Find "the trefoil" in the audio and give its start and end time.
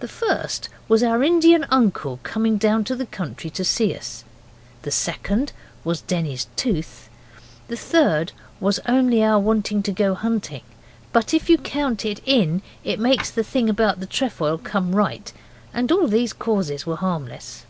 14.00-14.56